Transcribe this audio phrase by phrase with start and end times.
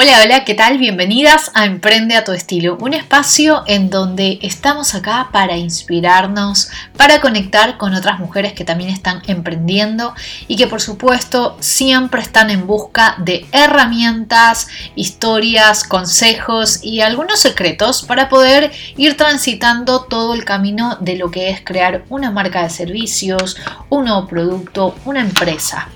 [0.00, 0.78] Hola, hola, ¿qué tal?
[0.78, 7.20] Bienvenidas a Emprende a tu estilo, un espacio en donde estamos acá para inspirarnos, para
[7.20, 10.14] conectar con otras mujeres que también están emprendiendo
[10.46, 18.02] y que por supuesto siempre están en busca de herramientas, historias, consejos y algunos secretos
[18.02, 22.70] para poder ir transitando todo el camino de lo que es crear una marca de
[22.70, 23.56] servicios,
[23.88, 25.88] un nuevo producto, una empresa.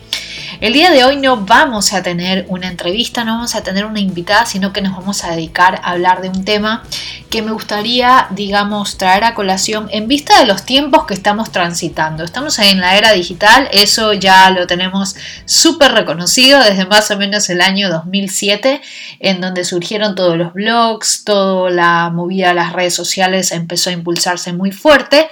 [0.60, 4.00] El día de hoy no vamos a tener una entrevista, no vamos a tener una
[4.00, 6.84] invitada, sino que nos vamos a dedicar a hablar de un tema
[7.30, 12.24] que me gustaría, digamos, traer a colación en vista de los tiempos que estamos transitando.
[12.24, 15.16] Estamos en la era digital, eso ya lo tenemos
[15.46, 18.82] súper reconocido desde más o menos el año 2007,
[19.21, 23.94] en donde surgieron todos los blogs, toda la movida de las redes sociales empezó a
[23.94, 25.29] impulsarse muy fuerte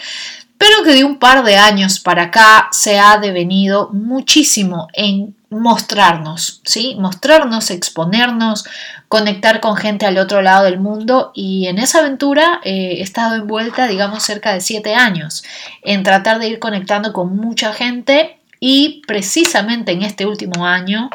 [0.60, 6.60] pero que de un par de años para acá se ha devenido muchísimo en mostrarnos,
[6.66, 6.96] ¿sí?
[6.98, 8.66] Mostrarnos, exponernos,
[9.08, 13.36] conectar con gente al otro lado del mundo y en esa aventura eh, he estado
[13.36, 15.44] envuelta, digamos, cerca de siete años
[15.82, 21.08] en tratar de ir conectando con mucha gente y precisamente en este último año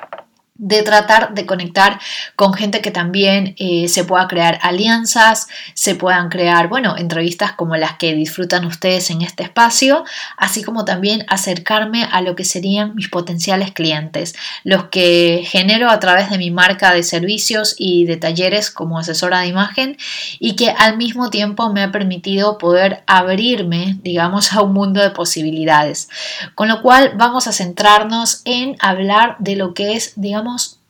[0.58, 2.00] de tratar de conectar
[2.38, 7.75] con gente que también eh, se pueda crear alianzas, se puedan crear, bueno, entrevistas como
[7.75, 10.06] las que disfrutan ustedes en este espacio,
[10.38, 14.33] así como también acercarme a lo que serían mis potenciales clientes,
[14.64, 19.42] los que genero a través de mi marca de servicios y de talleres como asesora
[19.42, 19.98] de imagen
[20.39, 25.09] y que al mismo tiempo me ha permitido poder abrirme, digamos, a un mundo de
[25.09, 26.08] posibilidades.
[26.56, 30.44] Con lo cual vamos a centrarnos en hablar de lo que es, digamos,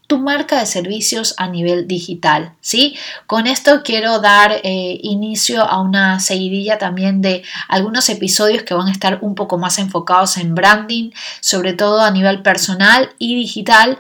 [0.08, 2.95] tu marca de servicios a nivel digital, ¿sí?
[3.25, 8.88] Con esto quiero dar eh, inicio a una seguidilla también de algunos episodios que van
[8.88, 13.97] a estar un poco más enfocados en branding, sobre todo a nivel personal y digital,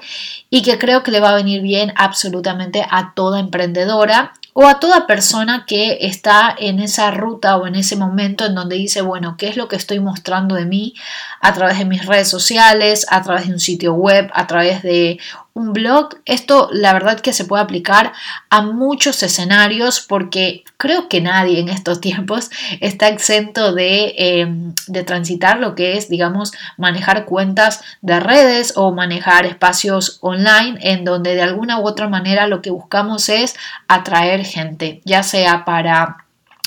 [0.49, 4.79] y que creo que le va a venir bien absolutamente a toda emprendedora o a
[4.79, 9.35] toda persona que está en esa ruta o en ese momento en donde dice, bueno,
[9.37, 10.93] ¿qué es lo que estoy mostrando de mí
[11.41, 15.19] a través de mis redes sociales, a través de un sitio web, a través de
[15.55, 16.09] un blog?
[16.25, 18.13] Esto la verdad que se puede aplicar
[18.49, 22.51] a muchos escenarios porque creo que nadie en estos tiempos
[22.81, 28.91] está exento de, em, de transitar lo que es, digamos, manejar cuentas de redes o
[28.91, 33.55] manejar espacios online en donde de alguna u otra manera lo que buscamos es
[33.87, 36.24] atraer gente, ya sea para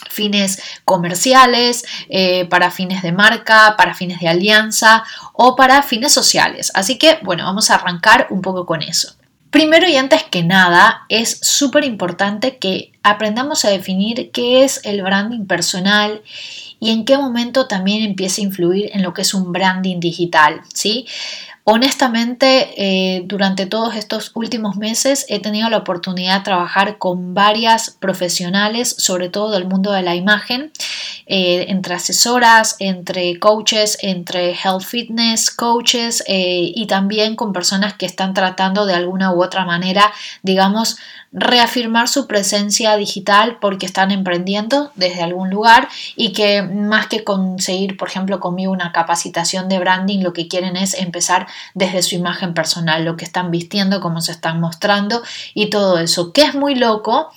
[0.08, 6.70] fines comerciales, eh, para fines de marca, para fines de alianza o para fines sociales.
[6.74, 9.14] Así que, bueno, vamos a arrancar un poco con eso.
[9.50, 15.02] Primero y antes que nada, es súper importante que aprendamos a definir qué es el
[15.02, 16.22] branding personal
[16.80, 20.60] y en qué momento también empieza a influir en lo que es un branding digital,
[20.74, 21.06] ¿sí?
[21.70, 27.90] Honestamente, eh, durante todos estos últimos meses he tenido la oportunidad de trabajar con varias
[27.90, 30.72] profesionales, sobre todo del mundo de la imagen,
[31.26, 38.06] eh, entre asesoras, entre coaches, entre health fitness coaches eh, y también con personas que
[38.06, 40.10] están tratando de alguna u otra manera,
[40.42, 40.96] digamos,
[41.32, 47.96] reafirmar su presencia digital porque están emprendiendo desde algún lugar y que más que conseguir,
[47.96, 52.54] por ejemplo, conmigo una capacitación de branding, lo que quieren es empezar desde su imagen
[52.54, 55.22] personal, lo que están vistiendo, cómo se están mostrando
[55.52, 57.30] y todo eso, que es muy loco,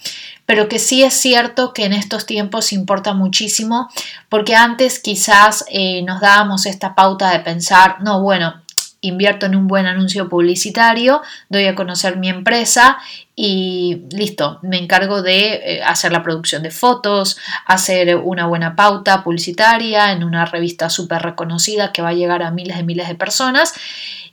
[0.46, 3.90] pero que sí es cierto que en estos tiempos importa muchísimo
[4.30, 8.62] porque antes quizás eh, nos dábamos esta pauta de pensar, no, bueno,
[9.02, 13.00] invierto en un buen anuncio publicitario, doy a conocer mi empresa
[13.36, 19.24] y listo, me encargo de eh, hacer la producción de fotos, hacer una buena pauta
[19.24, 23.16] publicitaria en una revista súper reconocida que va a llegar a miles de miles de
[23.16, 23.74] personas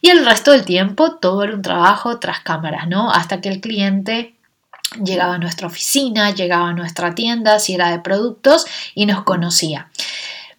[0.01, 3.11] y el resto del tiempo todo era un trabajo tras cámaras, ¿no?
[3.11, 4.35] Hasta que el cliente
[5.03, 9.91] llegaba a nuestra oficina, llegaba a nuestra tienda si era de productos y nos conocía.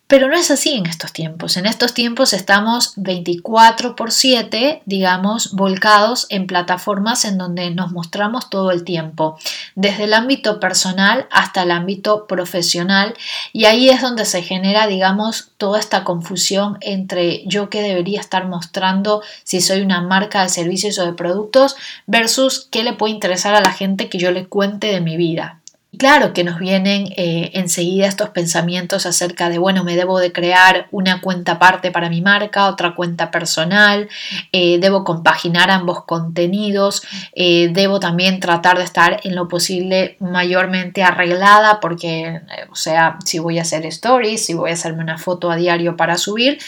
[0.09, 1.56] Pero no es así en estos tiempos.
[1.56, 8.50] En estos tiempos estamos 24 por 7, digamos, volcados en plataformas en donde nos mostramos
[8.50, 9.38] todo el tiempo,
[9.76, 13.14] desde el ámbito personal hasta el ámbito profesional.
[13.53, 18.47] Y ahí es donde se genera, digamos, toda esta confusión entre yo que debería estar
[18.47, 21.76] mostrando si soy una marca de servicios o de productos
[22.08, 25.59] versus qué le puede interesar a la gente que yo le cuente de mi vida.
[25.97, 30.88] Claro que nos vienen eh, enseguida estos pensamientos acerca de, bueno, me debo de crear
[30.91, 34.08] una cuenta aparte para mi marca, otra cuenta personal,
[34.52, 37.02] eh, debo compaginar ambos contenidos,
[37.34, 42.40] eh, debo también tratar de estar en lo posible mayormente arreglada porque,
[42.72, 45.97] o sea, si voy a hacer stories, si voy a hacerme una foto a diario
[45.97, 46.59] para subir,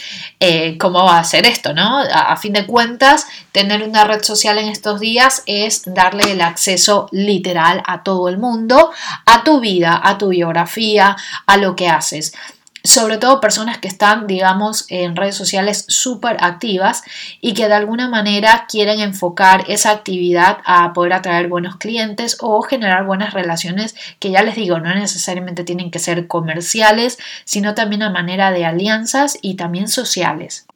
[0.80, 2.00] ¿cómo va a hacer esto, no?
[2.00, 6.40] A, a fin de cuentas, tener una red social en estos días es darle el
[6.40, 8.90] acceso literal a todo el mundo
[9.26, 11.16] a tu vida, a tu biografía,
[11.46, 12.34] a lo que haces
[12.84, 17.02] sobre todo personas que están, digamos, en redes sociales súper activas
[17.40, 22.60] y que de alguna manera quieren enfocar esa actividad a poder atraer buenos clientes o
[22.62, 28.02] generar buenas relaciones que ya les digo, no necesariamente tienen que ser comerciales, sino también
[28.02, 30.66] a manera de alianzas y también sociales.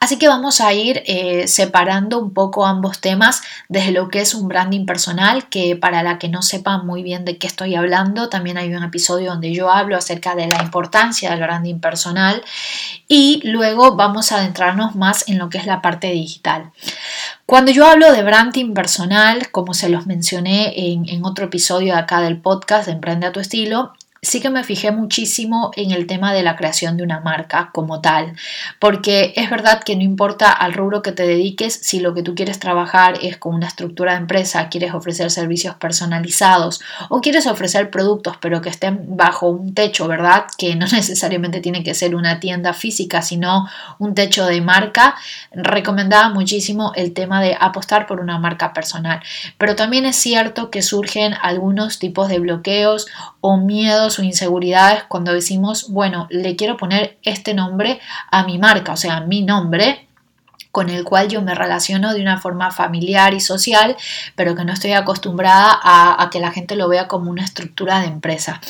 [0.00, 4.34] Así que vamos a ir eh, separando un poco ambos temas desde lo que es
[4.34, 8.28] un branding personal, que para la que no sepa muy bien de qué estoy hablando,
[8.28, 12.42] también hay un episodio donde yo hablo acerca de la importancia del branding personal
[13.08, 16.70] y luego vamos a adentrarnos más en lo que es la parte digital.
[17.44, 22.20] Cuando yo hablo de branding personal, como se los mencioné en, en otro episodio acá
[22.20, 23.92] del podcast de Emprende a tu estilo,
[24.22, 28.00] sí que me fijé muchísimo en el tema de la creación de una marca como
[28.00, 28.34] tal,
[28.78, 32.34] porque es verdad que no importa al rubro que te dediques, si lo que tú
[32.34, 37.90] quieres trabajar es con una estructura de empresa, quieres ofrecer servicios personalizados o quieres ofrecer
[37.90, 40.46] productos pero que estén bajo un techo, ¿verdad?
[40.56, 43.68] Que no necesariamente tiene que ser una tienda física, sino
[43.98, 45.16] un techo de marca,
[45.52, 49.20] recomendaba muchísimo el tema de apostar por una marca personal.
[49.58, 53.06] Pero también es cierto que surgen algunos tipos de bloqueos
[53.40, 57.98] o miedos o inseguridades cuando decimos, bueno, le quiero poner este nombre
[58.30, 60.06] a mi marca, o sea, mi nombre,
[60.70, 63.96] con el cual yo me relaciono de una forma familiar y social,
[64.36, 68.06] pero que no estoy acostumbrada a, que la gente lo vea como una estructura de
[68.06, 68.60] empresa.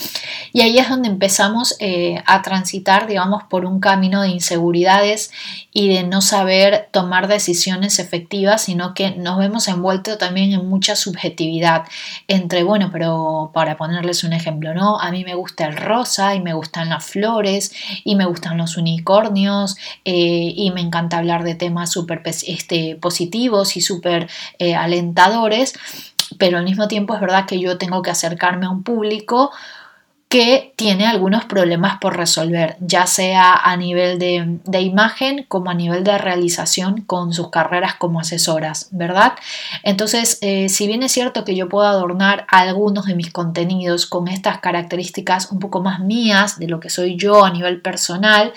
[0.53, 5.33] Y ahí es donde empezamos eh, a transitar, digamos, por un camino de inseguridades
[5.79, 10.97] y de no saber tomar decisiones efectivas, sino que nos vemos envueltos también en mucha
[10.97, 11.85] subjetividad
[12.27, 14.99] entre, bueno, pero para ponerles un ejemplo, ¿no?
[14.99, 17.73] A mí me gusta el rosa y me gustan las flores
[18.03, 23.77] y me gustan los unicornios eh, y me encanta hablar de temas súper este, positivos
[23.77, 24.29] y súper
[24.59, 25.75] eh, alentadores,
[26.39, 29.53] pero al mismo tiempo es verdad que yo tengo que acercarme a un público
[30.29, 36.05] que tiene algunos problemas por resolver, ya sea a nivel de, imagen como a nivel
[36.05, 39.33] de realización con sus carreras como asesoras, ¿verdad?
[39.83, 44.29] Entonces, eh, si bien es cierto que yo puedo adornar algunos de mis contenidos con
[44.29, 48.53] estas características un poco más mías de lo que soy yo a nivel personal,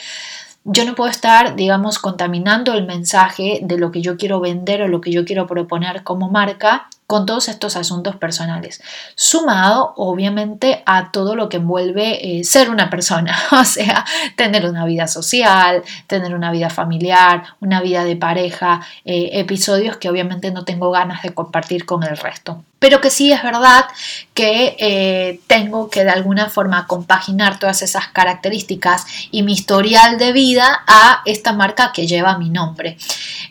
[0.65, 4.87] yo no puedo estar, digamos, contaminando el mensaje de lo que yo quiero vender o
[4.87, 8.81] lo que yo quiero proponer como marca con todos estos asuntos personales,
[9.15, 14.05] sumado obviamente a todo lo que envuelve eh, ser una persona, o sea,
[14.37, 20.09] tener una vida social, tener una vida familiar, una vida de pareja, eh, episodios que
[20.09, 23.85] obviamente no tengo ganas de compartir con el resto pero que sí es verdad
[24.33, 30.31] que eh, tengo que de alguna forma compaginar todas esas características y mi historial de
[30.31, 32.97] vida a esta marca que lleva mi nombre.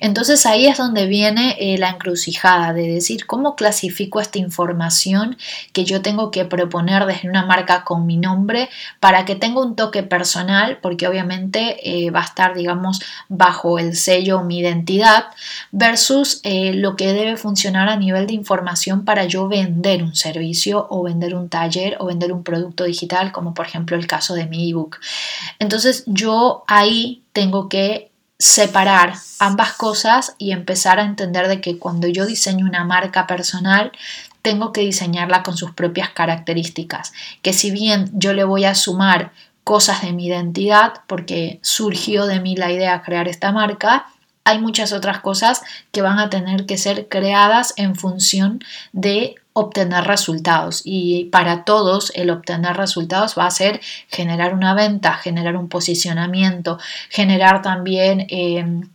[0.01, 5.39] Entonces ahí es donde viene eh, la encrucijada de decir cómo clasifico esta información
[5.73, 8.69] que yo tengo que proponer desde una marca con mi nombre
[8.99, 13.95] para que tenga un toque personal, porque obviamente eh, va a estar, digamos, bajo el
[13.95, 15.27] sello mi identidad,
[15.71, 21.03] versus lo que debe funcionar a nivel de información para yo vender un servicio o
[21.03, 24.71] vender un taller o vender un producto digital, como por ejemplo el caso de mi
[24.71, 24.99] ebook.
[25.59, 32.09] Entonces yo ahí tengo que separar ambas cosas y empezar a entender de que cuando
[32.09, 33.93] yo diseño una marca personal,
[34.43, 37.13] tengo que diseñarla con sus propias características,
[37.43, 39.33] que si bien yo le voy a sumar
[39.65, 44.07] cosas de mi identidad, porque surgió de mí la idea de crear esta marca,
[44.45, 48.61] hay muchas otras cosas que van a tener que ser creadas en función
[48.93, 55.15] de obtener resultados y para todos el obtener resultados va a ser generar una venta,
[55.15, 56.79] generar un posicionamiento,
[57.11, 58.89] generar también em,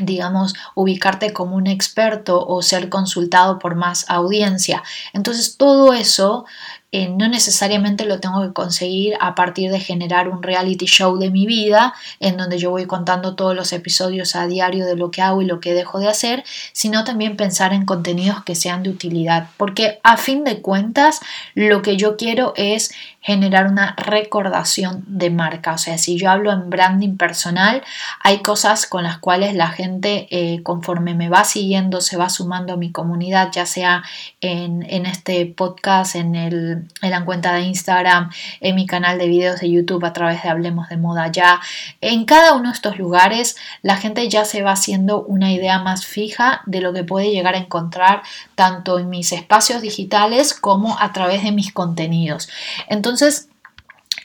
[0.00, 4.82] digamos, ubicarte como un experto o ser consultado por más audiencia.
[5.12, 6.44] Entonces, todo eso
[6.90, 11.30] eh, no necesariamente lo tengo que conseguir a partir de generar un reality show de
[11.30, 15.20] mi vida, en donde yo voy contando todos los episodios a diario de lo que
[15.20, 18.90] hago y lo que dejo de hacer, sino también pensar en contenidos que sean de
[18.90, 21.20] utilidad, porque a fin de cuentas
[21.54, 22.90] lo que yo quiero es
[23.20, 25.74] generar una recordación de marca.
[25.74, 27.82] O sea, si yo hablo en branding personal,
[28.22, 32.72] hay cosas con las cuales la gente eh, conforme me va siguiendo, se va sumando
[32.72, 34.02] a mi comunidad, ya sea
[34.40, 38.30] en, en este podcast, en el en la cuenta de Instagram,
[38.60, 41.60] en mi canal de videos de YouTube a través de Hablemos de Moda Ya.
[42.00, 46.06] En cada uno de estos lugares la gente ya se va haciendo una idea más
[46.06, 48.22] fija de lo que puede llegar a encontrar
[48.54, 52.48] tanto en mis espacios digitales como a través de mis contenidos.
[52.88, 53.48] Entonces,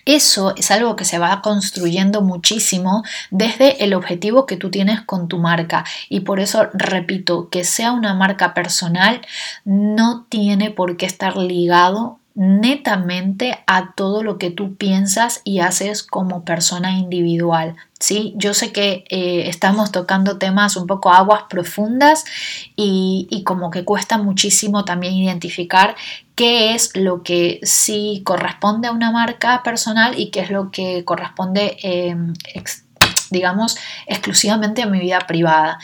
[0.05, 5.27] eso es algo que se va construyendo muchísimo desde el objetivo que tú tienes con
[5.29, 5.85] tu marca.
[6.09, 9.21] Y por eso repito, que sea una marca personal
[9.63, 16.03] no tiene por qué estar ligado netamente a todo lo que tú piensas y haces
[16.03, 17.75] como persona individual.
[17.99, 18.33] ¿sí?
[18.35, 22.25] Yo sé que eh, estamos tocando temas un poco aguas profundas
[22.75, 25.95] y, y, como que cuesta muchísimo también identificar
[26.35, 31.05] qué es lo que sí corresponde a una marca personal y qué es lo que
[31.05, 32.33] corresponde, em,
[33.29, 35.79] digamos, exclusivamente a mi vida privada.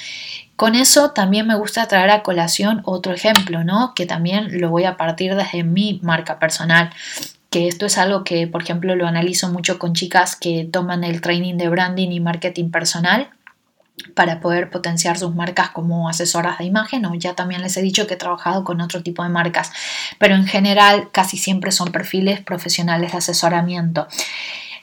[0.59, 3.93] Con eso también me gusta traer a colación otro ejemplo, ¿no?
[3.95, 6.89] Que también lo voy a partir desde mi marca personal
[7.49, 11.21] que esto es algo que, por ejemplo, lo analizo mucho con chicas que toman el
[11.21, 13.29] training de branding y marketing personal
[14.15, 18.05] para poder potenciar sus marcas como asesoras de imagen o ya también les he dicho
[18.05, 19.71] que he trabajado con otro tipo de marcas,
[20.17, 24.09] pero en general casi siempre son perfiles profesionales de asesoramiento.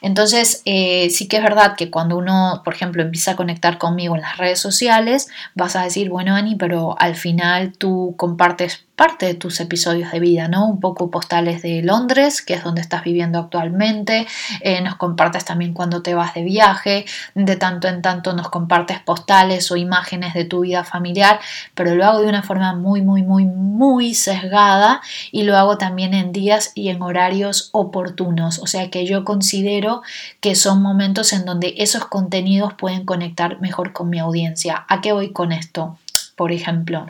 [0.00, 4.14] Entonces, eh, sí que es verdad que cuando uno, por ejemplo, empieza a conectar conmigo
[4.14, 9.26] en las redes sociales, vas a decir, bueno, Ani, pero al final tú compartes parte
[9.26, 10.66] de tus episodios de vida, ¿no?
[10.66, 14.26] Un poco postales de Londres, que es donde estás viviendo actualmente,
[14.62, 18.98] eh, nos compartes también cuando te vas de viaje, de tanto en tanto nos compartes
[19.00, 21.40] postales o imágenes de tu vida familiar,
[21.74, 26.14] pero lo hago de una forma muy, muy, muy, muy sesgada y lo hago también
[26.14, 30.02] en días y en horarios oportunos, o sea que yo considero
[30.40, 34.86] que son momentos en donde esos contenidos pueden conectar mejor con mi audiencia.
[34.88, 35.98] ¿A qué voy con esto?
[36.34, 37.06] Por ejemplo,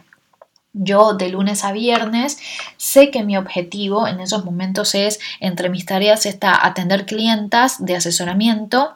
[0.76, 2.38] yo de lunes a viernes
[2.76, 7.96] sé que mi objetivo en esos momentos es, entre mis tareas está atender clientas de
[7.96, 8.94] asesoramiento,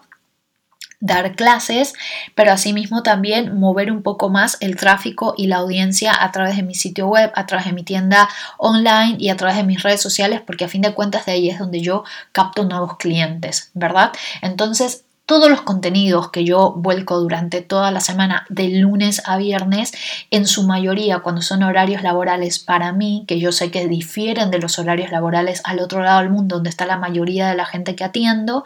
[1.00, 1.94] dar clases,
[2.34, 6.62] pero asimismo también mover un poco más el tráfico y la audiencia a través de
[6.62, 10.02] mi sitio web, a través de mi tienda online y a través de mis redes
[10.02, 14.12] sociales, porque a fin de cuentas de ahí es donde yo capto nuevos clientes, ¿verdad?
[14.42, 19.92] Entonces, todos los contenidos que yo vuelco durante toda la semana, de lunes a viernes,
[20.32, 24.58] en su mayoría cuando son horarios laborales para mí, que yo sé que difieren de
[24.58, 27.94] los horarios laborales al otro lado del mundo, donde está la mayoría de la gente
[27.94, 28.64] que atiendo,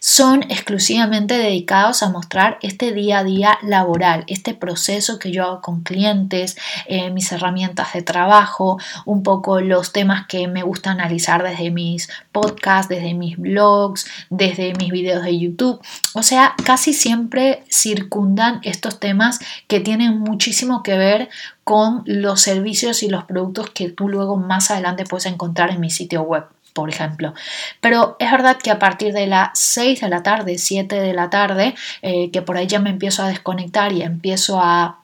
[0.00, 5.60] son exclusivamente dedicados a mostrar este día a día laboral, este proceso que yo hago
[5.60, 6.56] con clientes,
[6.86, 12.08] eh, mis herramientas de trabajo, un poco los temas que me gusta analizar desde mis
[12.32, 15.80] podcasts, desde mis blogs, desde mis videos de YouTube.
[16.14, 21.28] O sea, casi siempre circundan estos temas que tienen muchísimo que ver
[21.64, 25.90] con los servicios y los productos que tú luego más adelante puedes encontrar en mi
[25.90, 27.34] sitio web por ejemplo.
[27.82, 31.28] Pero es verdad que a partir de las 6 de la tarde, 7 de la
[31.28, 35.01] tarde, eh, que por ahí ya me empiezo a desconectar y empiezo a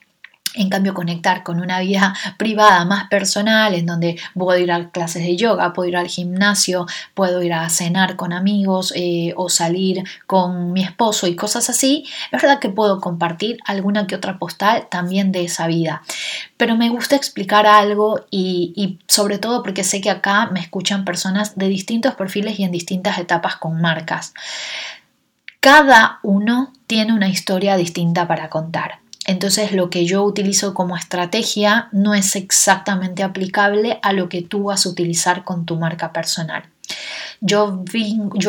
[0.59, 5.23] en cambio, conectar con una vida privada más personal, en donde puedo ir a clases
[5.23, 10.05] de yoga, puedo ir al gimnasio, puedo ir a cenar con amigos eh, o salir
[10.27, 14.89] con mi esposo y cosas así, es verdad que puedo compartir alguna que otra postal
[14.91, 16.03] también de esa vida.
[16.57, 21.05] Pero me gusta explicar algo y, y sobre todo porque sé que acá me escuchan
[21.05, 24.35] personas de distintos perfiles y en distintas etapas con marcas.
[25.61, 29.01] Cada uno tiene una historia distinta para contar.
[29.29, 34.65] Entonces lo que yo utilizo como estrategia no es exactamente aplicable a lo que tú
[34.65, 36.63] vas a utilizar con tu marca personal.
[37.43, 37.85] Yo,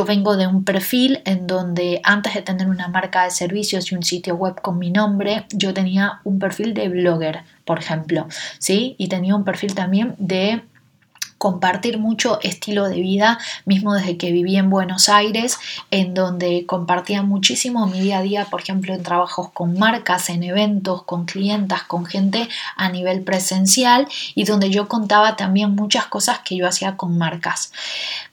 [0.08, 4.04] vengo de un perfil en donde antes de tener una marca de servicios y un
[4.04, 8.96] sitio web con mi nombre, yo tenía un perfil de blogger, por ejemplo, ¿sí?
[8.98, 10.64] Y tenía un perfil también de
[11.40, 15.58] compartir mucho estilo de vida, mismo desde que viví en Buenos Aires,
[15.90, 20.44] en donde compartía muchísimo mi día a día, por ejemplo, en trabajos con marcas, en
[20.44, 26.40] eventos, con clientas, con gente a nivel presencial y donde yo contaba también muchas cosas
[26.40, 27.72] que yo hacía con marcas.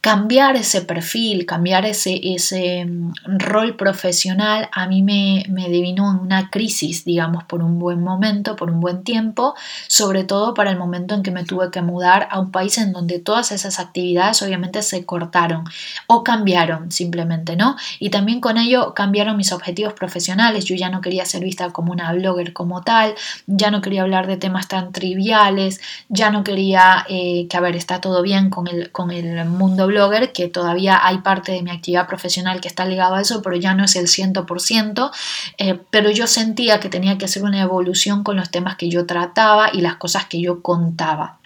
[0.01, 6.51] Cambiar ese perfil, cambiar ese, ese mm, rol profesional, a mí me, me en una
[6.51, 9.55] crisis, digamos, por un buen momento, por un buen tiempo,
[9.87, 12.93] sobre todo para el momento en que me tuve que mudar a un país en
[12.97, 15.65] donde todas esas actividades obviamente se cortaron
[16.07, 17.77] o cambiaron simplemente, ¿no?
[17.99, 20.65] Y también con ello cambiaron mis objetivos profesionales.
[20.65, 23.15] Yo ya no quería ser vista como una blogger como tal,
[23.47, 27.77] ya no quería hablar de temas tan triviales, ya no quería eh, que, a ver,
[27.77, 31.71] está todo bien con el, con el mundo blogger, que todavía hay parte de mi
[31.71, 35.11] actividad profesional que está ligado a eso, pero ya no es el 100%,
[35.59, 39.05] eh, pero yo sentía que tenía que hacer una evolución con los temas que yo
[39.05, 41.39] trataba y las cosas que yo contaba.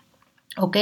[0.60, 0.76] ¿Ok?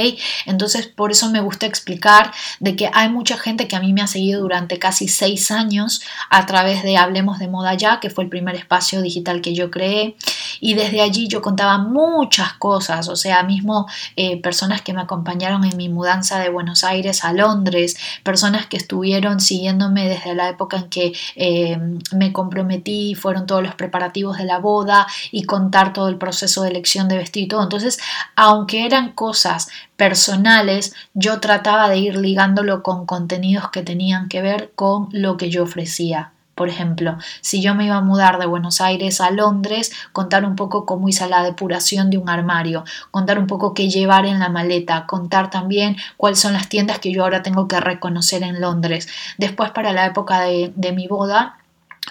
[0.45, 4.01] Entonces por eso me gusta explicar de que hay mucha gente que a mí me
[4.01, 8.23] ha seguido durante casi seis años a través de Hablemos de Moda Ya, que fue
[8.23, 10.15] el primer espacio digital que yo creé.
[10.59, 15.63] Y desde allí yo contaba muchas cosas, o sea, mismo eh, personas que me acompañaron
[15.63, 20.77] en mi mudanza de Buenos Aires a Londres, personas que estuvieron siguiéndome desde la época
[20.77, 21.77] en que eh,
[22.13, 26.69] me comprometí, fueron todos los preparativos de la boda y contar todo el proceso de
[26.69, 27.63] elección de vestido y todo.
[27.63, 27.99] Entonces,
[28.35, 34.71] aunque eran cosas personales, yo trataba de ir ligándolo con contenidos que tenían que ver
[34.75, 36.31] con lo que yo ofrecía.
[36.59, 40.57] Por ejemplo, si yo me iba a mudar de Buenos Aires a Londres, contar un
[40.57, 44.49] poco cómo hice la depuración de un armario, contar un poco qué llevar en la
[44.49, 49.07] maleta, contar también cuáles son las tiendas que yo ahora tengo que reconocer en Londres.
[49.37, 51.59] Después, para la época de, de mi boda,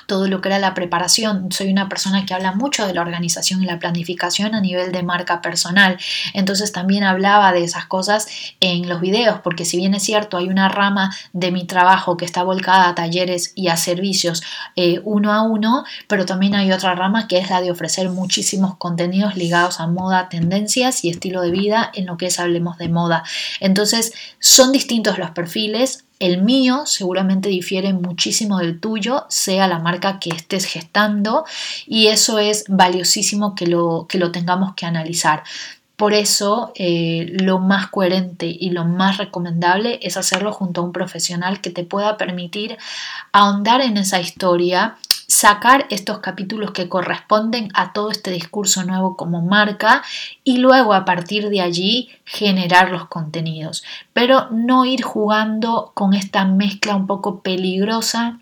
[0.07, 1.51] todo lo que era la preparación.
[1.51, 5.03] Soy una persona que habla mucho de la organización y la planificación a nivel de
[5.03, 5.99] marca personal.
[6.35, 8.27] Entonces también hablaba de esas cosas
[8.61, 12.25] en los videos, porque si bien es cierto, hay una rama de mi trabajo que
[12.25, 14.43] está volcada a talleres y a servicios
[14.77, 18.77] eh, uno a uno, pero también hay otra rama que es la de ofrecer muchísimos
[18.77, 22.89] contenidos ligados a moda, tendencias y estilo de vida en lo que es Hablemos de
[22.89, 23.25] Moda.
[23.61, 30.19] Entonces son distintos los perfiles, el mío seguramente difiere muchísimo del tuyo, sea la marca
[30.19, 31.45] que estés gestando,
[31.87, 35.45] y eso es valiosísimo que lo, que lo tengamos que analizar.
[35.97, 40.93] Por eso, eh, lo más coherente y lo más recomendable es hacerlo junto a un
[40.93, 42.79] profesional que te pueda permitir
[43.33, 44.97] ahondar en esa historia
[45.29, 50.03] sacar estos capítulos que corresponden a todo este discurso nuevo como marca
[50.43, 56.47] y luego a partir de allí generar los contenidos, pero no ir jugando con esta
[56.47, 58.41] mezcla un poco peligrosa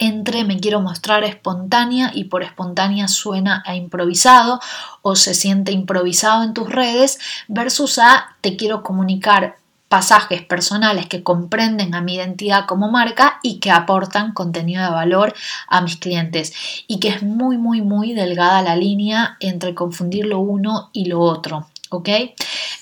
[0.00, 4.60] entre me quiero mostrar espontánea y por espontánea suena a improvisado
[5.02, 9.56] o se siente improvisado en tus redes versus a te quiero comunicar
[9.88, 15.34] pasajes personales que comprenden a mi identidad como marca y que aportan contenido de valor
[15.66, 16.52] a mis clientes
[16.86, 21.20] y que es muy muy muy delgada la línea entre confundir lo uno y lo
[21.20, 22.08] otro, ¿ok?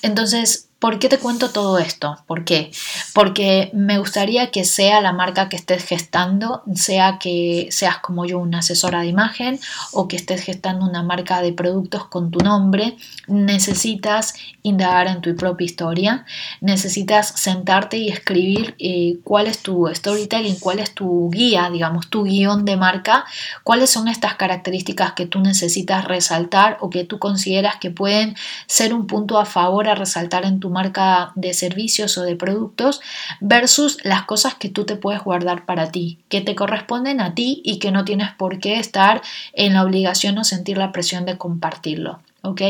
[0.01, 2.17] Entonces ¿Por qué te cuento todo esto?
[2.27, 2.69] ¿Por qué?
[3.15, 8.37] Porque me gustaría que sea la marca que estés gestando, sea que seas como yo
[8.37, 9.59] una asesora de imagen
[9.91, 15.35] o que estés gestando una marca de productos con tu nombre, necesitas indagar en tu
[15.35, 16.25] propia historia,
[16.61, 22.23] necesitas sentarte y escribir eh, cuál es tu storytelling, cuál es tu guía, digamos, tu
[22.23, 23.25] guion de marca,
[23.63, 28.35] cuáles son estas características que tú necesitas resaltar o que tú consideras que pueden
[28.67, 33.01] ser un punto a favor a resaltar en tu marca de servicios o de productos
[33.39, 37.61] versus las cosas que tú te puedes guardar para ti, que te corresponden a ti
[37.63, 39.21] y que no tienes por qué estar
[39.53, 42.19] en la obligación o sentir la presión de compartirlo.
[42.41, 42.61] ¿Ok?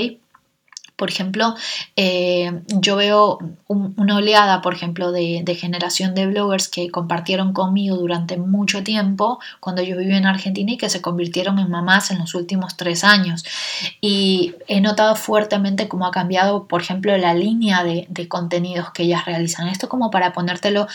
[0.98, 1.56] Por ejemplo,
[1.96, 8.38] eh, yo veo una oleada, por ejemplo, de, generación de bloggers que compartieron conmigo durante
[8.38, 12.34] mucho tiempo cuando yo viví en Argentina y que se convirtieron en mamás en los
[12.36, 13.46] últimos tres años.
[14.02, 19.26] Y he notado fuertemente cómo ha cambiado, por ejemplo, la línea de, contenidos que ellas
[19.26, 19.68] realizan.
[19.68, 20.88] Esto como para ponértelo,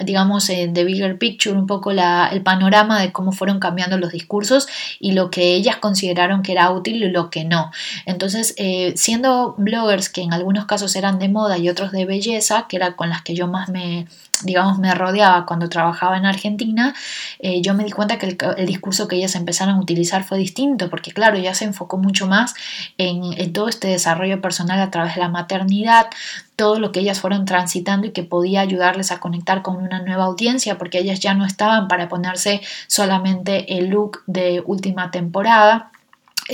[0.00, 4.66] digamos, de bigger picture, un poco el panorama de cómo fueron cambiando los discursos
[4.98, 7.70] y lo que ellas consideraron que era útil y lo que no.
[8.06, 12.64] Entonces, eh, siendo bloggers que en algunos casos eran de moda y otros de belleza,
[12.66, 14.06] que era con las que yo más me,
[14.42, 16.94] digamos, me rodeaba cuando trabajaba en Argentina,
[17.38, 20.88] eh, yo me di cuenta que el, discurso que ellas empezaron a utilizar fue distinto,
[20.88, 22.54] porque claro, ya se enfocó mucho más
[22.96, 26.06] en, en todo este desarrollo personal a través de la maternidad,
[26.56, 30.24] todo lo que ellas fueron transitando y que podía ayudarles a conectar con una nueva
[30.24, 35.91] audiencia, porque ellas ya no estaban para ponerse solamente el look de última temporada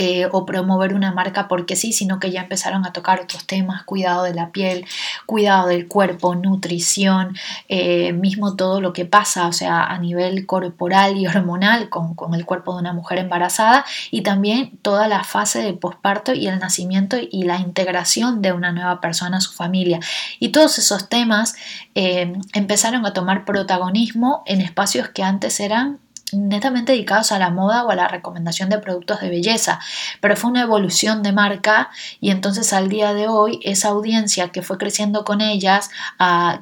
[0.01, 3.83] eh, o promover una marca porque sí, sino que ya empezaron a tocar otros temas,
[3.83, 4.87] cuidado de la piel,
[5.27, 7.37] cuidado del cuerpo, nutrición,
[7.69, 12.37] eh, mismo todo lo que pasa, o sea, a nivel corporal y hormonal con, con,
[12.37, 16.61] el cuerpo de una mujer embarazada y también toda la fase de posparto y el
[16.61, 19.99] nacimiento y la integración de una nueva persona a su familia.
[20.39, 21.57] Y todos esos temas
[21.97, 25.99] eh, empezaron a tomar protagonismo en espacios que antes eran
[26.33, 29.81] netamente dedicados a la moda o a la recomendación de productos de belleza,
[30.21, 34.62] pero fue una evolución de marca y entonces al día de hoy esa audiencia que
[34.62, 35.91] fue creciendo con ellas,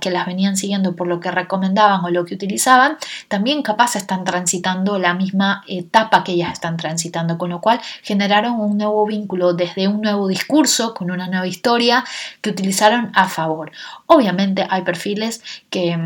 [0.00, 2.96] que las venían siguiendo por lo que recomendaban o lo que utilizaban,
[3.29, 8.61] también capaz están transitando la misma etapa que ellas están transitando, con lo cual generaron
[8.61, 12.05] un nuevo vínculo desde un nuevo discurso, con una nueva historia
[12.40, 13.72] que utilizaron a favor.
[14.07, 15.98] Obviamente hay perfiles que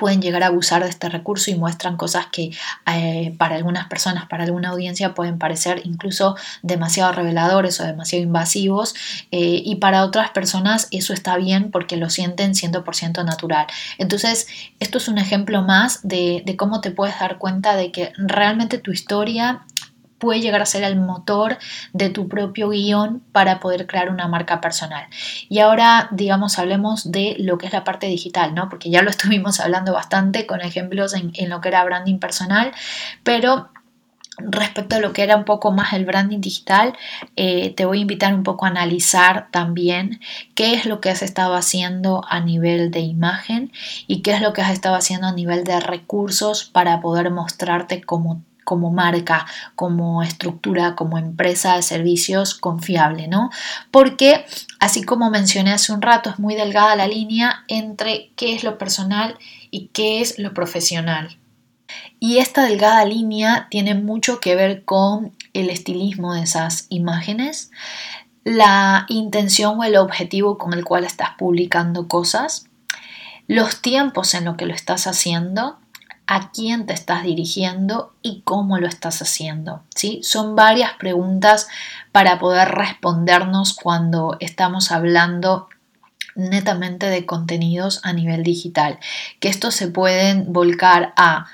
[0.00, 2.50] pueden llegar a abusar de este recurso y muestran cosas que
[2.86, 8.94] eh, para algunas personas, para alguna audiencia pueden parecer incluso demasiado reveladores o demasiado invasivos
[9.30, 13.66] eh, y para otras personas eso está bien porque lo sienten 100% natural.
[13.98, 14.46] Entonces,
[14.80, 18.78] esto es un ejemplo más de, de cómo te puedes dar cuenta de que realmente
[18.78, 19.66] tu historia
[20.20, 21.58] puede llegar a ser el motor
[21.92, 25.06] de tu propio guion para poder crear una marca personal.
[25.48, 28.68] Y ahora, digamos, hablemos de lo que es la parte digital, ¿no?
[28.68, 32.70] Porque ya lo estuvimos hablando bastante con ejemplos en, lo que era branding personal,
[33.24, 33.70] pero
[34.38, 36.96] respecto a lo que era un poco más el branding digital,
[37.36, 40.20] eh, te voy a invitar un poco a analizar también
[40.54, 43.72] qué es lo que has estado haciendo a nivel de imagen
[44.06, 48.02] y qué es lo que has estado haciendo a nivel de recursos para poder mostrarte
[48.02, 53.50] como como marca, como estructura, como empresa de servicios confiable, ¿no?
[53.90, 54.46] Porque,
[54.78, 58.78] así como mencioné hace un rato, es muy delgada la línea entre qué es lo
[58.78, 59.36] personal
[59.72, 61.36] y qué es lo profesional.
[62.20, 67.72] Y esta delgada línea tiene mucho que ver con el estilismo de esas imágenes,
[68.44, 72.66] la intención o el objetivo con el cual estás publicando cosas,
[73.48, 75.80] los tiempos en los que lo estás haciendo
[76.32, 79.82] a quién te estás dirigiendo y cómo lo estás haciendo.
[79.96, 80.20] ¿sí?
[80.22, 81.66] Son varias preguntas
[82.12, 85.68] para poder respondernos cuando estamos hablando
[86.36, 89.00] netamente de contenidos a nivel digital,
[89.40, 91.46] que estos se pueden volcar a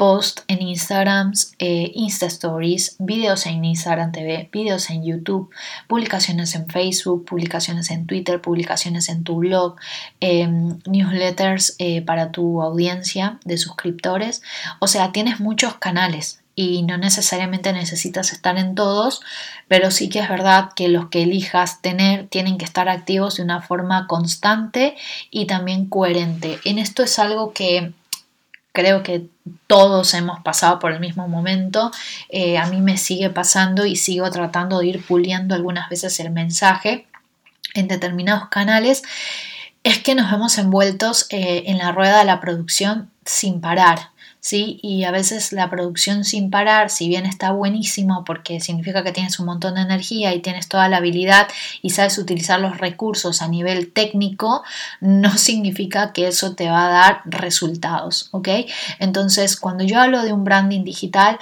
[0.00, 5.50] post en Instagram, eh, Insta Stories, videos en Instagram TV, videos en YouTube,
[5.88, 9.76] publicaciones en Facebook, publicaciones en Twitter, publicaciones en tu blog,
[10.20, 14.40] em, newsletters eh, para tu audiencia de suscriptores.
[14.78, 19.20] O sea, tienes muchos canales y no necesariamente necesitas estar en todos,
[19.68, 23.42] pero sí que es verdad que los que elijas tener tienen que estar activos de
[23.42, 24.96] una forma constante
[25.30, 26.58] y también coherente.
[26.64, 27.92] En esto es algo que
[28.72, 29.26] creo que
[29.66, 31.90] todos hemos pasado por el mismo momento.
[32.28, 36.30] Eh, a mí me sigue pasando y sigo tratando de ir puliendo algunas veces el
[36.30, 37.06] mensaje
[37.74, 39.02] en determinados canales.
[39.82, 44.10] Es que nos vemos envueltos eh, en la rueda de la producción sin parar.
[44.40, 44.80] ¿Sí?
[44.82, 49.38] Y a veces la producción sin parar, si bien está buenísimo porque significa que tienes
[49.38, 51.48] un montón de energía y tienes toda la habilidad
[51.82, 54.62] y sabes utilizar los recursos a nivel técnico,
[55.00, 58.48] no significa que eso te va a dar resultados, ¿ok?
[58.98, 61.38] Entonces, cuando yo hablo de un branding digital,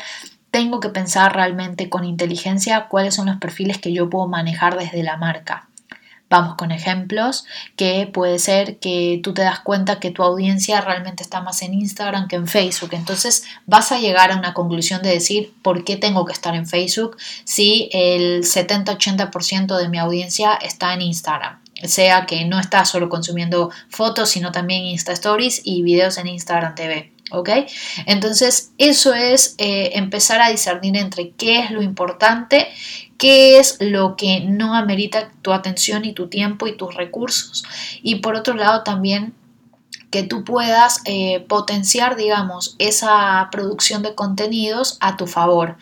[0.50, 5.02] tengo que pensar realmente con inteligencia cuáles son los perfiles que yo puedo manejar desde
[5.02, 5.67] la marca.
[6.30, 11.22] Vamos con ejemplos, que puede ser que tú te das cuenta que tu audiencia realmente
[11.22, 12.90] está más en Instagram que en Facebook.
[12.92, 16.66] Entonces vas a llegar a una conclusión de decir, ¿por qué tengo que estar en
[16.66, 21.60] Facebook si el 70-80% de mi audiencia está en Instagram?
[21.84, 26.74] Sea que no está solo consumiendo fotos, sino también Insta Stories y videos en Instagram
[26.74, 27.12] TV.
[27.30, 27.50] ¿Ok?
[28.06, 32.68] Entonces, eso es eh, empezar a discernir entre qué es lo importante,
[33.18, 37.64] qué es lo que no amerita tu atención y tu tiempo y tus recursos.
[38.02, 39.34] Y por otro lado, también
[40.10, 45.76] que tú puedas eh, potenciar, digamos, esa producción de contenidos a tu favor.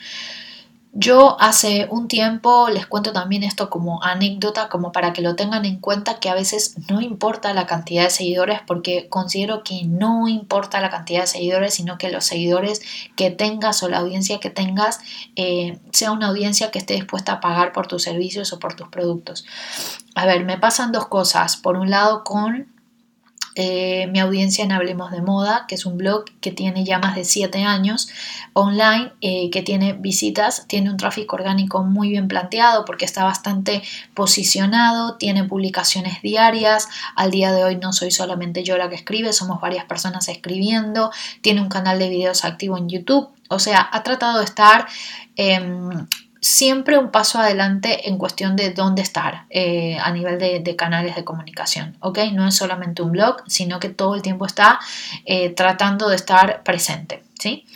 [0.98, 5.66] Yo hace un tiempo les cuento también esto como anécdota, como para que lo tengan
[5.66, 10.26] en cuenta que a veces no importa la cantidad de seguidores porque considero que no
[10.26, 12.80] importa la cantidad de seguidores, sino que los seguidores
[13.14, 15.00] que tengas o la audiencia que tengas
[15.36, 18.88] eh, sea una audiencia que esté dispuesta a pagar por tus servicios o por tus
[18.88, 19.44] productos.
[20.14, 21.58] A ver, me pasan dos cosas.
[21.58, 22.74] Por un lado con
[23.58, 27.16] eh, mi audiencia en Hablemos de Moda, que es un blog que tiene ya más
[27.16, 28.10] de 7 años
[28.52, 33.82] online, eh, que tiene visitas, tiene un tráfico orgánico muy bien planteado porque está bastante
[34.12, 39.32] posicionado, tiene publicaciones diarias, al día de hoy no soy solamente yo la que escribe,
[39.32, 44.02] somos varias personas escribiendo, tiene un canal de videos activo en YouTube, o sea, ha
[44.02, 44.86] tratado de estar...
[45.34, 46.06] Em,
[46.46, 51.24] siempre un paso adelante en cuestión de dónde estar eh, a nivel de, canales de
[51.24, 52.18] comunicación, ¿ok?
[52.32, 54.78] No es solamente un blog, sino que todo el tiempo está
[55.24, 57.66] eh, tratando de estar presente, ¿sí?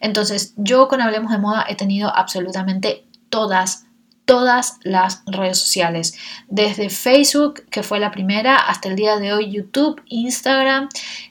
[0.00, 3.84] Entonces, yo con Hablemos de Moda he tenido absolutamente todas
[4.24, 6.16] todas las redes sociales,
[6.48, 10.88] desde Facebook, que fue la primera, hasta el día de hoy YouTube, Instagram,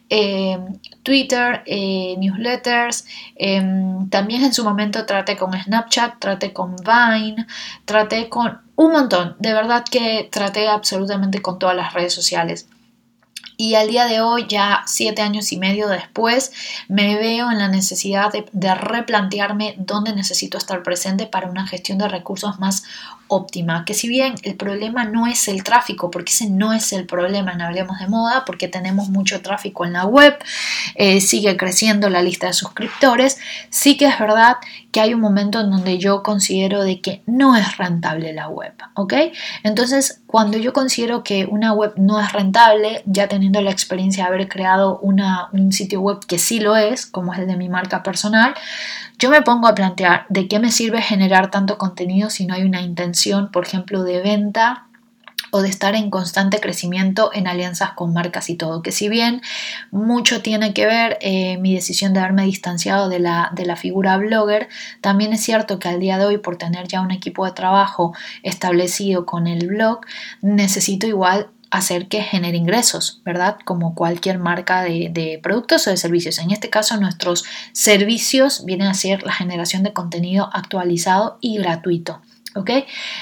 [0.10, 0.60] eh,
[1.01, 7.47] Twitter, eh, newsletters, em, también en su momento traté con Snapchat, traté con Vine,
[7.86, 12.67] traté con un montón, de verdad que traté absolutamente con todas las redes sociales.
[13.58, 16.52] Y al día de hoy, ya siete años y medio después,
[16.88, 22.08] me veo en la necesidad de, replantearme dónde necesito estar presente para una gestión de
[22.08, 22.84] recursos más
[23.28, 27.06] óptima, que si bien el problema no es el tráfico, porque ese no es el
[27.06, 30.38] problema en Hablemos de Moda, porque tenemos mucho tráfico en la web,
[30.96, 34.58] eh, sigue creciendo la lista de suscriptores, sí que es verdad
[34.92, 38.74] que hay un momento en donde yo considero de que no es rentable la web,
[38.94, 39.14] ¿ok?
[39.64, 44.30] Entonces, cuando yo considero que una web no es rentable, ya teniendo la experiencia de
[44.30, 47.70] haber creado una, un sitio web que sí lo es, como es el de mi
[47.70, 48.54] marca personal,
[49.24, 52.64] yo me pongo a plantear de qué me sirve generar tanto contenido si no hay
[52.64, 54.88] una intención, por ejemplo, de venta
[55.50, 58.82] o de estar en constante crecimiento en alianzas con marcas y todo.
[58.82, 59.42] Que si bien
[59.92, 64.18] mucho tiene que ver eh, mi decisión de haberme distanciado de la, de la figura
[64.18, 64.68] blogger,
[65.00, 68.14] también es cierto que al día de hoy, por tener ya un equipo de trabajo
[68.42, 70.02] establecido con el blog,
[70.42, 73.58] necesito igual hacer que genere ingresos, ¿verdad?
[73.66, 76.38] Como cualquier marca de, productos o de servicios.
[76.38, 82.22] En este caso, nuestros servicios vienen a ser la generación de contenido actualizado y gratuito.
[82.56, 82.70] ¿Ok?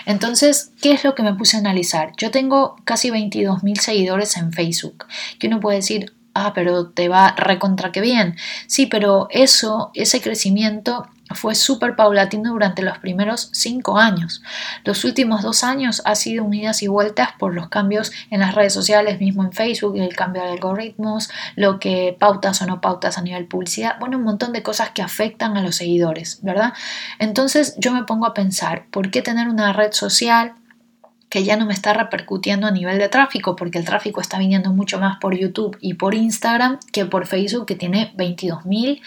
[0.05, 2.11] Entonces, ¿qué es lo que me puse a analizar?
[2.17, 5.05] Yo tengo casi 22 mil seguidores en Facebook,
[5.39, 8.35] que uno puede decir, ah, pero te va recontra que bien.
[8.67, 14.41] Sí, pero eso, ese crecimiento fue súper paulatino durante los primeros cinco años.
[14.83, 18.73] Los últimos dos años ha sido unidas y vueltas por los cambios en las redes
[18.73, 23.21] sociales, mismo en Facebook, el cambio de algoritmos, lo que pautas o no pautas a
[23.21, 26.73] nivel publicidad, bueno, un montón de cosas que afectan a los seguidores, ¿verdad?
[27.19, 30.55] Entonces yo me pongo a pensar, ¿por qué tener una red social
[31.31, 34.73] que ya no me está repercutiendo a nivel de tráfico, porque el tráfico está viniendo
[34.73, 39.01] mucho más por YouTube y por Instagram que por Facebook, que tiene 22.000,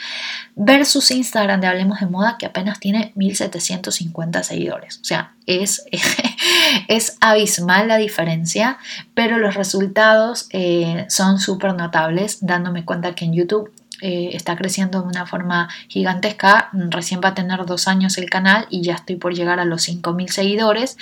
[0.57, 5.01] versus Instagram de Hablemos de Moda, que apenas tiene 1.750 seguidores.
[5.03, 5.85] O sea, es,
[6.89, 8.79] es abismal la diferencia,
[9.13, 13.71] pero los resultados eh, son súper notables, dándome cuenta que en YouTube
[14.07, 16.69] eh, está creciendo de una forma gigantesca.
[16.75, 19.88] Recién va a tener dos años el canal y ya estoy por llegar a los
[19.88, 20.99] 5.000 seguidores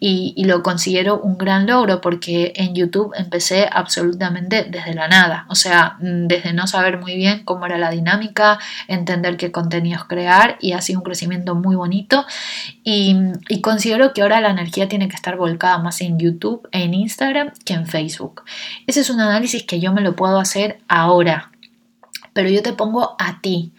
[0.00, 5.56] y, lo considero un gran logro porque en YouTube empecé absolutamente desde la nada, o
[5.56, 10.56] sea, mm, desde no saber muy bien cómo era la dinámica, entender qué contenidos crear
[10.60, 12.24] y ha sido un crecimiento muy bonito
[12.84, 13.16] y,
[13.48, 17.50] y considero que ahora la energía tiene que estar volcada más en YouTube, en Instagram
[17.64, 18.44] que en Facebook.
[18.86, 21.50] Ese es un análisis que yo me lo puedo hacer ahora,
[22.36, 23.72] pero yo te pongo a ti.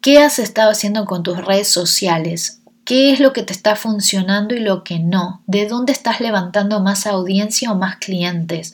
[0.00, 2.62] ¿Qué has estado haciendo con tus redes sociales?
[2.86, 5.42] ¿Qué es lo que te está funcionando y lo que no?
[5.46, 8.72] ¿De dónde estás levantando más audiencia o más clientes?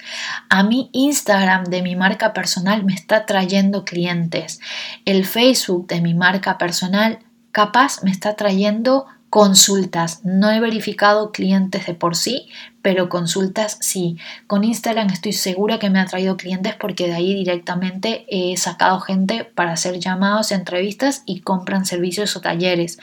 [0.48, 4.60] A mí Instagram de mi marca personal me está trayendo clientes.
[5.04, 7.18] El Facebook de mi marca personal
[7.50, 9.06] capaz me está trayendo
[9.36, 10.24] consultas.
[10.24, 12.48] No he verificado clientes de por sí,
[12.80, 14.16] pero consultas sí.
[14.46, 18.98] Con Instagram estoy segura que me ha traído clientes porque de ahí directamente he sacado
[19.00, 22.98] gente para hacer llamados, entrevistas y compran servicios o talleres.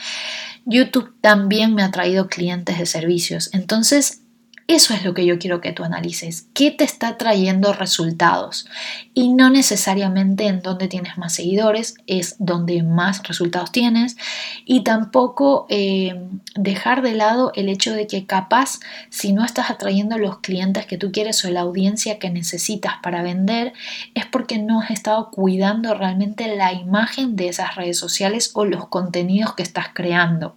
[0.64, 3.50] YouTube también me ha traído clientes de servicios.
[3.52, 4.23] Entonces,
[4.66, 6.46] eso es lo que yo quiero que tú analices.
[6.54, 8.66] ¿Qué te está trayendo resultados?
[9.12, 14.16] Y no necesariamente en donde tienes más seguidores, es donde más resultados tienes.
[14.64, 16.18] Y tampoco eh,
[16.54, 20.96] dejar de lado el hecho de que capaz si no estás atrayendo los clientes que
[20.96, 23.74] tú quieres o la audiencia que necesitas para vender,
[24.14, 28.88] es porque no has estado cuidando realmente la imagen de esas redes sociales o los
[28.88, 30.56] contenidos que estás creando.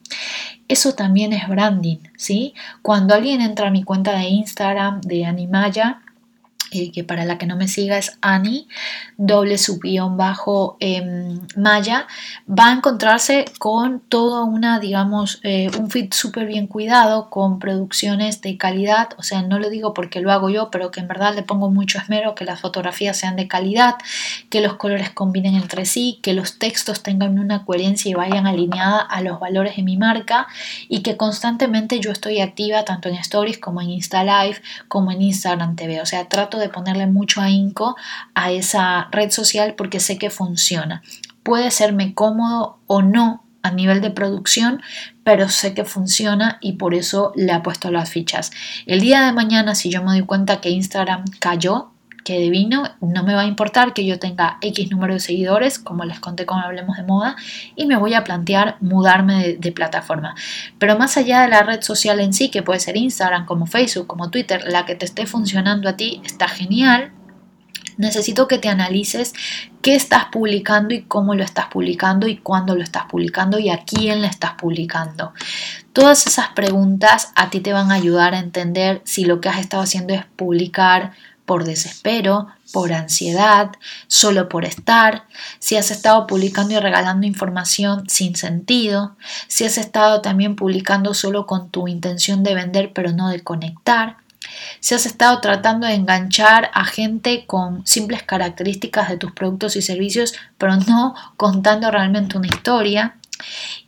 [0.68, 2.54] Eso también es branding, ¿sí?
[2.82, 6.02] Cuando alguien entra a mi cuenta de Instagram de Animaya,
[6.70, 8.68] que para la que no me siga es Ani,
[9.18, 9.80] doble su
[10.12, 12.08] bajo em, Maya,
[12.48, 18.42] va a encontrarse con todo una, digamos, eh, un fit súper bien cuidado, con producciones
[18.42, 21.36] de calidad, o sea, no lo digo porque lo hago yo, pero que en verdad
[21.36, 23.96] le pongo mucho esmero, que las fotografías sean de calidad,
[24.50, 29.00] que los colores combinen entre sí, que los textos tengan una coherencia y vayan alineada
[29.00, 30.48] a los valores de mi marca
[30.90, 35.22] y que constantemente yo estoy activa tanto en Stories como en Insta Live, como en
[35.22, 37.96] Instagram TV, o sea, trato de ponerle mucho ahínco
[38.34, 41.02] a esa red social porque sé que funciona.
[41.44, 44.82] Puede serme cómodo o no a nivel de producción,
[45.24, 48.52] pero sé que funciona y por eso le he puesto las fichas.
[48.86, 51.92] El día de mañana, si yo me doy cuenta que Instagram cayó,
[52.28, 56.04] que divino, no me va a importar que yo tenga X número de seguidores, como
[56.04, 57.38] les conté cuando hablemos de moda,
[57.78, 60.36] y me voy a plantear mudarme de, plataforma.
[60.78, 64.08] Pero más allá de la red social en sí, que puede ser Instagram, como Facebook,
[64.08, 67.14] como Twitter, la que te esté funcionando a ti está genial,
[67.96, 69.32] necesito que te analices
[69.82, 73.86] qué estás publicando y cómo lo estás publicando y cuándo lo estás publicando y a
[73.86, 75.32] quién le estás publicando.
[75.94, 79.60] Todas esas preguntas a ti te van a ayudar a entender si lo que has
[79.60, 81.14] estado haciendo es publicar
[81.48, 83.72] por desespero, por ansiedad,
[84.08, 85.24] solo por estar,
[85.60, 89.16] si has estado publicando y regalando información sin sentido,
[89.48, 94.18] si has estado también publicando solo con tu intención de vender pero no de conectar,
[94.82, 99.82] si has estado tratando de enganchar a gente con simples características de tus productos y
[99.82, 103.16] servicios pero no contando realmente una historia.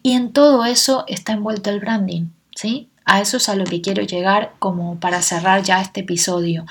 [0.02, 2.88] Y en todo eso está envuelto el branding, ¿sí?
[3.04, 6.66] A eso es a lo que quiero llegar como para cerrar ya este episodio.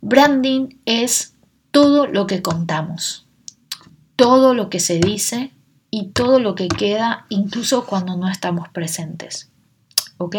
[0.00, 1.34] Branding es
[1.70, 3.26] todo lo que contamos,
[4.16, 5.52] todo lo que se dice
[5.90, 9.50] y todo lo que queda incluso cuando no estamos presentes.
[10.18, 10.36] ¿Ok?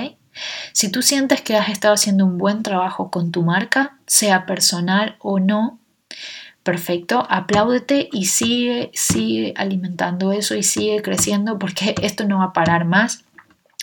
[0.73, 5.17] Si tú sientes que has estado haciendo un buen trabajo con tu marca, sea personal
[5.19, 5.79] o no,
[6.63, 12.53] perfecto, apláudete y sigue, sigue alimentando eso y sigue creciendo porque esto no va a
[12.53, 13.23] parar más.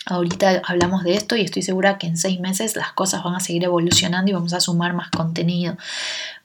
[0.09, 3.39] Ahorita hablamos de esto y estoy segura que en seis meses las cosas van a
[3.39, 5.77] seguir evolucionando y vamos a sumar más contenido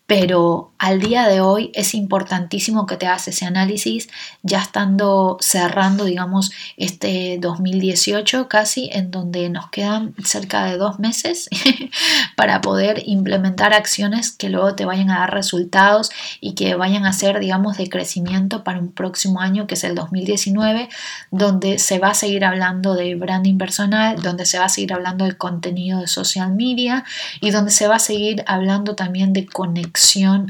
[0.06, 4.08] pero al día de hoy es importantísimo que te hagas ese análisis
[4.42, 11.48] ya estando cerrando, digamos, este 2018 casi, en donde nos quedan cerca de dos meses
[12.36, 16.10] para poder implementar acciones que luego te vayan a dar resultados
[16.40, 19.94] y que vayan a ser, digamos, de crecimiento para un próximo año, que es el
[19.94, 20.88] 2019,
[21.30, 25.24] donde se va a seguir hablando de branding personal, donde se va a seguir hablando
[25.24, 27.04] de contenido de social media
[27.40, 30.01] y donde se va a seguir hablando también de conexión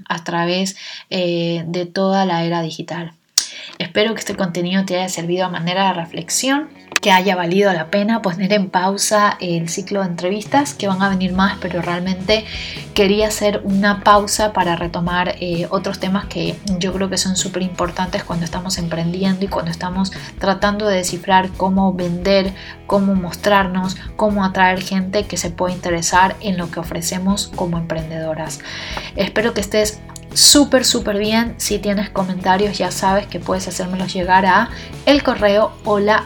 [0.09, 0.77] a través
[1.11, 3.13] eh, de toda la era digital.
[3.79, 6.69] Espero que este contenido te haya servido a manera de reflexión,
[7.03, 11.09] que haya valido la pena poner en pausa el ciclo de entrevistas, que van a
[11.09, 12.45] venir más, pero realmente
[12.95, 17.63] quería hacer una pausa para retomar eh, otros temas que yo creo que son súper
[17.63, 22.55] importantes cuando estamos emprendiendo y cuando estamos tratando de descifrar cómo vender,
[22.87, 28.61] cómo mostrarnos, cómo atraer gente que se pueda interesar en lo que ofrecemos como emprendedoras.
[29.17, 30.01] Espero que estés
[30.35, 31.55] súper súper bien.
[31.59, 34.71] Si tienes comentarios ya sabes que puedes hacérmelos llegar a
[35.07, 36.25] el correo hola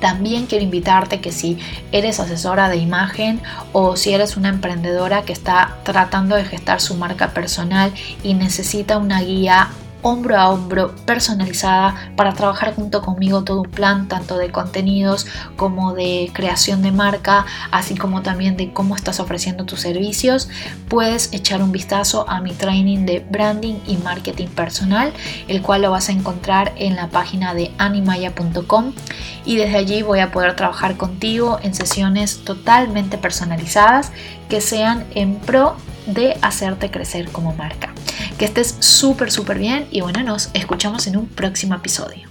[0.00, 1.58] También quiero invitarte que si
[1.92, 3.40] eres asesora de imagen
[3.72, 7.92] o si eres una emprendedora que está tratando de gestar su marca personal
[8.22, 9.68] y necesita una guía
[10.06, 15.94] hombro a hombro, personalizada, para trabajar junto conmigo todo un plan, tanto de contenidos como
[15.94, 20.48] de creación de marca, así como también de cómo estás ofreciendo tus servicios,
[20.88, 25.12] puedes echar un vistazo a mi training de branding y marketing personal,
[25.48, 28.92] el cual lo vas a encontrar en la página de animaya.com
[29.44, 34.12] y desde allí voy a poder trabajar contigo en sesiones totalmente personalizadas
[34.48, 35.74] que sean en pro
[36.06, 37.92] de hacerte crecer como marca.
[38.38, 42.28] Que estés súper, súper bien y bueno, nos escuchamos en un próximo episodio.